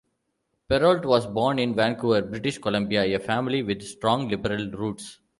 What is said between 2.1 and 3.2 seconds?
British Columbia a